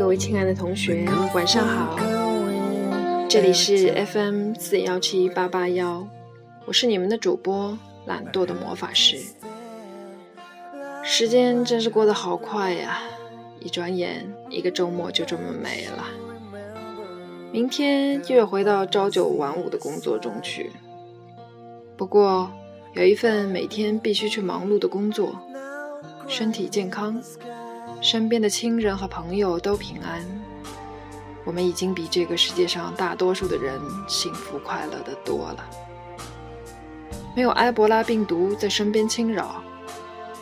[0.00, 1.04] 各位亲爱的同学，
[1.34, 1.94] 晚上好！
[3.28, 6.08] 这里是 FM 四幺七八八幺，
[6.64, 7.76] 我是你们的主播
[8.06, 9.18] 懒惰的魔法师。
[11.02, 13.02] 时间真是过得好快呀，
[13.60, 16.08] 一转眼一个周末就这么没了。
[17.52, 20.72] 明天又要回到朝九晚五的工作中去。
[21.98, 22.50] 不过
[22.94, 25.38] 有一份每天必须去忙碌的工作，
[26.26, 27.22] 身体健康。
[28.00, 30.24] 身边的亲人和朋友都平安，
[31.44, 33.78] 我们已经比这个世界上大多数的人
[34.08, 35.64] 幸福快乐的多了。
[37.36, 39.62] 没有埃博拉病毒在身边侵扰，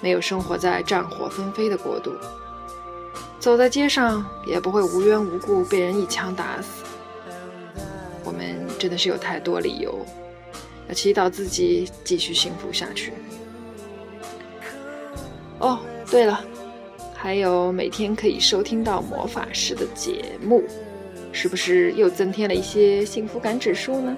[0.00, 2.12] 没有生活在战火纷飞的国度，
[3.40, 6.84] 走在街上也不会无缘无故被人一枪打死。
[8.24, 10.06] 我们真的是有太多理由
[10.88, 13.12] 要祈祷自己继续幸福下去。
[15.58, 16.40] 哦，对了。
[17.20, 20.62] 还有每天可以收听到魔法师的节目，
[21.32, 24.16] 是不是又增添了一些幸福感指数呢？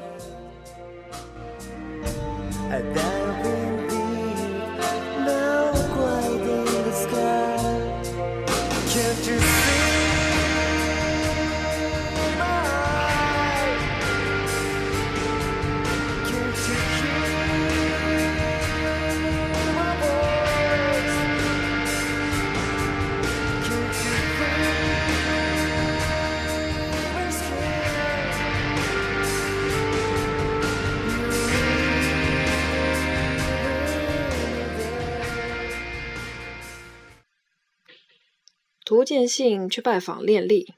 [38.91, 40.75] 涂建信去拜访练丽，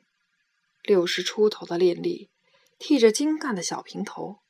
[0.82, 2.28] 六十出头的练丽，
[2.78, 4.40] 剃着精干的小平头，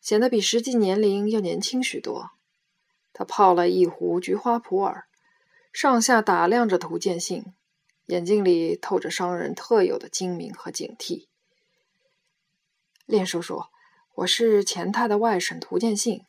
[0.00, 2.32] 显得比实际年龄要年轻许多。
[3.12, 5.04] 他泡了一壶菊花普洱，
[5.72, 7.54] 上下打量着涂建信，
[8.06, 11.28] 眼睛里透着商人特有的精明和警惕。
[13.06, 13.62] 练叔叔，
[14.16, 16.22] 我是钱太的外甥涂建信，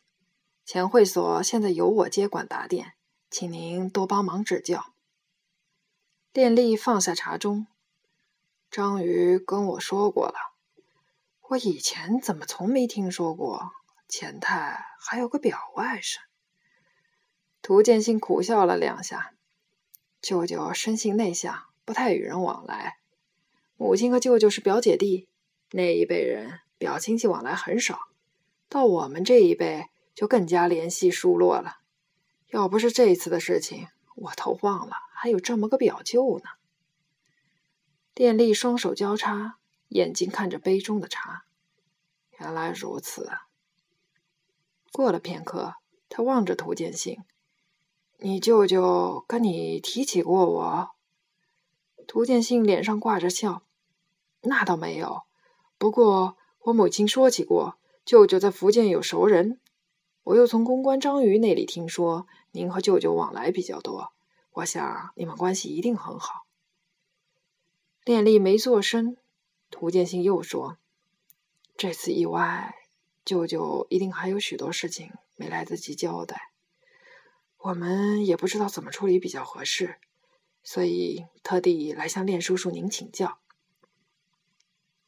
[0.64, 2.92] 钱会所现在由我接管打点，
[3.28, 4.92] 请您多帮忙指教。
[6.36, 7.64] 练力放下茶盅，
[8.70, 10.34] 章鱼跟我说过了。
[11.48, 13.70] 我以前怎么从没听说过
[14.06, 16.18] 钱太还有个表外甥？
[17.62, 19.32] 涂建新苦笑了两下。
[20.20, 22.98] 舅舅生性内向，不太与人往来。
[23.78, 25.30] 母亲和舅舅是表姐弟，
[25.70, 27.98] 那一辈人表亲戚往来很少。
[28.68, 31.78] 到我们这一辈就更加联系疏落了。
[32.48, 34.96] 要不是这一次的事情，我都忘了。
[35.14, 36.50] 还有这么个表舅呢。
[38.12, 41.44] 电力双手交叉，眼睛看着杯中的茶。
[42.38, 43.30] 原来如此。
[44.92, 45.76] 过了片刻，
[46.08, 47.18] 他望着涂建信
[48.18, 50.90] ：“你舅舅跟你提起过我？”
[52.06, 53.62] 涂建信脸上挂着笑
[54.42, 55.22] ：“那倒没有。
[55.78, 59.60] 不过我母亲说起过，舅舅在福建有熟人。
[60.26, 64.12] 我又从公关章鱼那里听说，您和舅舅往来比较多。”
[64.54, 66.46] 我想你们关系一定很好。
[68.04, 69.16] 练丽没做声，
[69.70, 70.78] 涂建信又说
[71.78, 72.74] ：“这次意外，
[73.24, 76.50] 舅舅一定还有许多事情没来得及交代，
[77.58, 80.00] 我们也不知道怎么处理比较合适，
[80.64, 83.38] 所以特地来向练叔叔您请教。”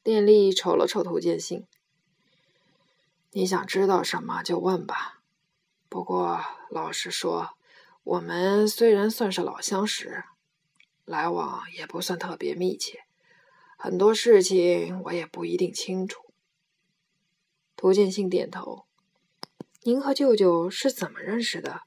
[0.05, 1.67] 练丽瞅了瞅涂建信
[3.33, 5.21] ：“你想知道什么就问吧，
[5.89, 6.41] 不过
[6.71, 7.50] 老实说。”
[8.09, 10.25] 我们虽然算是老相识，
[11.05, 13.00] 来往也不算特别密切，
[13.77, 16.33] 很多事情我也不一定清楚。
[17.77, 18.87] 涂建信点头
[19.84, 21.83] ：“您和舅舅是怎么认识的？”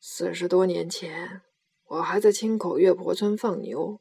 [0.00, 1.42] 四十多年前，
[1.88, 4.00] 我还在青口月婆村放牛，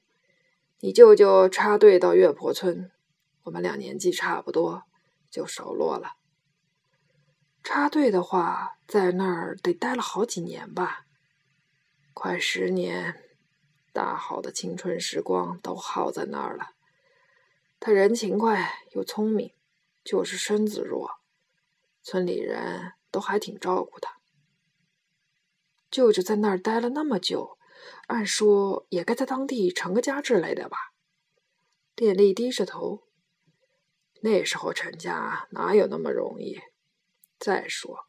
[0.79, 2.89] 你舅舅插队到月婆村，
[3.43, 4.83] 我们俩年纪差不多，
[5.29, 6.15] 就熟络了。
[7.63, 11.05] 插队的话，在那儿得待了好几年吧，
[12.13, 13.23] 快十年，
[13.91, 16.71] 大好的青春时光都耗在那儿了。
[17.79, 19.53] 他人勤快又聪明，
[20.03, 21.19] 就是身子弱，
[22.01, 24.17] 村里人都还挺照顾他。
[25.91, 27.57] 舅舅在那儿待了那么久，
[28.07, 30.93] 按说也该在当地成个家之类的吧。
[31.95, 33.06] 电力低着头，
[34.21, 36.59] 那时候成家哪有那么容易？
[37.39, 38.05] 再说，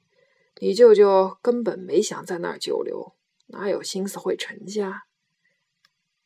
[0.60, 3.14] 你舅舅根本没想在那儿久留，
[3.48, 5.04] 哪有心思会成家？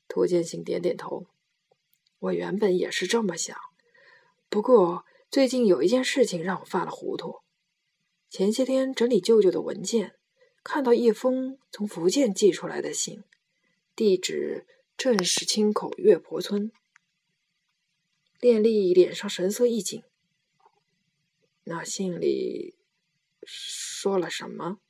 [0.06, 1.26] 涂建信点点头。
[2.18, 3.56] 我原本也是这么想，
[4.48, 7.40] 不过最近有一件事情让我犯了糊涂。
[8.30, 10.14] 前些天整理舅舅的文件，
[10.62, 13.24] 看到一封从福建寄出来的信，
[13.96, 16.70] 地址正是青口月婆村。
[18.42, 20.02] 练丽脸上神色一紧，
[21.62, 22.74] 那信里
[23.44, 24.80] 说了什么？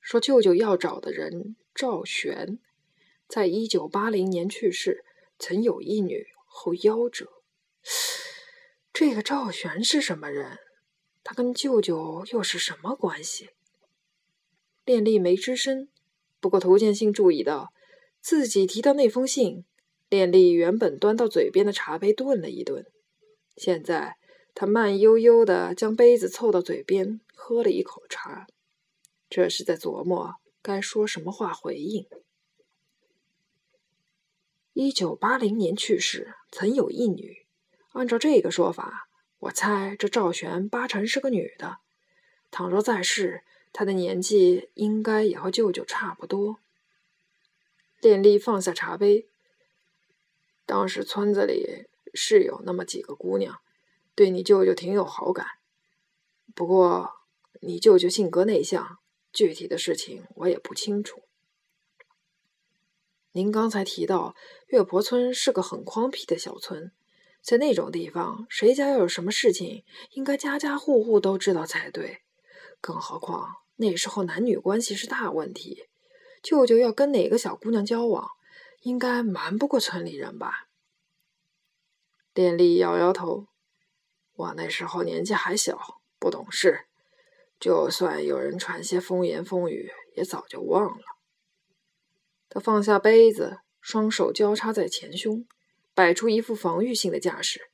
[0.00, 2.58] 说舅舅要找的人赵玄，
[3.28, 5.04] 在一九八零年去世，
[5.38, 7.42] 曾有一女，后夭折。
[8.90, 10.58] 这个赵玄是什么人？
[11.22, 13.50] 他跟舅舅又是什么关系？
[14.86, 15.90] 练丽没吱声。
[16.40, 17.74] 不过涂建信注意到，
[18.22, 19.66] 自己提到那封信，
[20.08, 22.86] 练丽原本端到嘴边的茶杯顿了一顿，
[23.56, 24.16] 现在
[24.54, 28.46] 他慢悠悠的将杯子凑到嘴边，喝了一口茶，
[29.28, 32.06] 这是在琢磨该说什么话回应。
[34.72, 37.46] 一九八零年去世，曾有一女。
[37.92, 39.06] 按照这个说法。
[39.40, 41.78] 我猜这赵璇八成是个女的，
[42.50, 46.58] 倘若在世，她的年纪应该也和舅舅差不多。
[48.00, 49.28] 练丽放下茶杯，
[50.68, 53.58] 当时村子里是有那么几个姑娘，
[54.14, 55.46] 对你舅舅挺有好感。
[56.54, 57.10] 不过
[57.62, 58.98] 你舅舅性格内向，
[59.32, 61.22] 具体的事情我也不清楚。
[63.32, 64.36] 您刚才提到
[64.66, 66.92] 月婆村是个很荒僻的小村。
[67.40, 72.18] 在那种地方，谁家要有什么事情，应该家家户户都知道才对。
[72.82, 75.88] 更何况那时候男女关系是大问题，
[76.42, 78.28] 舅舅要跟哪个小姑娘交往，
[78.88, 80.68] 应该瞒不过村里人吧？
[82.32, 83.48] 电力摇摇头
[84.32, 86.86] ：“我那时候年纪还小，不懂事，
[87.60, 91.04] 就算有人传些风言风语，也早就忘了。”
[92.48, 95.46] 他放下杯子，双手交叉在前胸。
[95.94, 97.72] 摆出一副防御性的架势。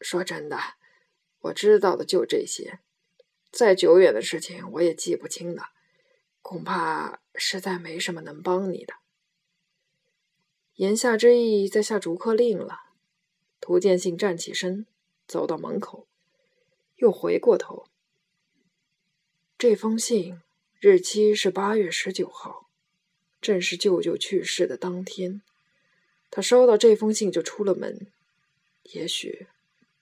[0.00, 0.58] 说真的，
[1.38, 2.80] 我知道的就这些，
[3.52, 5.68] 再久远的事情我也记不清了，
[6.40, 8.94] 恐怕实在没什么能帮你的。
[10.82, 12.80] 言下之意，在下逐客令了。
[13.60, 14.84] 涂建信站起身，
[15.28, 16.08] 走到门口，
[16.96, 17.86] 又回过头。
[19.56, 20.40] 这封信
[20.80, 22.68] 日期是八月十九号，
[23.40, 25.42] 正是舅舅去世的当天。
[26.32, 28.08] 他收到这封信就出了门，
[28.82, 29.46] 也许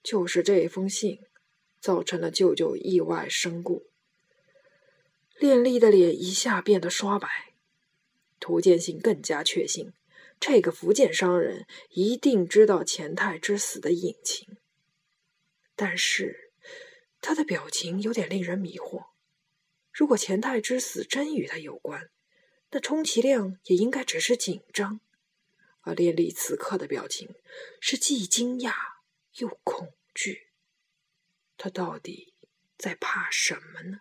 [0.03, 1.21] 就是这封信
[1.79, 3.85] 造成了舅舅意外身故。
[5.37, 7.29] 练丽的脸一下变得刷白，
[8.39, 9.93] 涂建信更加确信，
[10.41, 14.57] 这个福建商人一定知道钱太之死的隐情。
[15.77, 16.51] 但是
[17.21, 19.11] 他的表情有点令人迷惑。
[19.93, 22.11] 如果钱太之死真与他有关，
[22.71, 25.01] 那充其量也应该只是紧张。
[25.83, 27.35] 而列丽此刻的表情
[27.81, 28.75] 是既惊讶
[29.37, 30.49] 又恐惧，
[31.57, 32.35] 他到底
[32.77, 34.01] 在怕什么呢？